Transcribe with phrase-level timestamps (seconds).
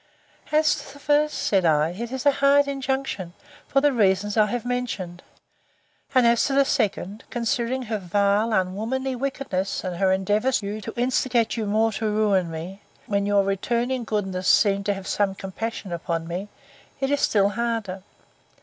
[0.51, 3.33] As to the first, sir, said I, it is a hard injunction,
[3.67, 5.21] for the reasons I have mentioned.
[6.15, 11.55] And as to the second, considering her vile, unwomanly wickedness, and her endeavours to instigate
[11.55, 16.27] you more to ruin me, when your returning goodness seemed to have some compassion upon
[16.27, 16.49] me,
[16.99, 18.01] it is still harder.